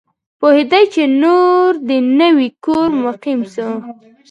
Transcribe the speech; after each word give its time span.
پوهېدی 0.39 0.83
چي 0.93 1.03
نور 1.21 1.69
د 1.89 1.91
نوي 2.19 2.49
کور 2.65 2.89
مقیم 3.05 3.41
سو 3.53 3.67